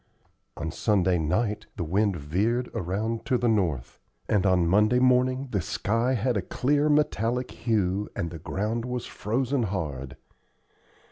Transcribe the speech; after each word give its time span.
On 0.57 0.71
Sunday 0.71 1.19
night 1.19 1.67
the 1.75 1.83
wind 1.83 2.15
veered 2.15 2.71
around 2.73 3.23
to 3.25 3.37
the 3.37 3.47
north, 3.47 3.99
and 4.27 4.47
on 4.47 4.65
Monday 4.65 4.97
morning 4.97 5.49
the 5.51 5.61
sky 5.61 6.13
had 6.15 6.35
a 6.35 6.41
clear 6.41 6.89
metallic 6.89 7.51
hue 7.51 8.09
and 8.15 8.31
the 8.31 8.39
ground 8.39 8.83
was 8.83 9.05
frozen 9.05 9.61
hard. 9.61 10.17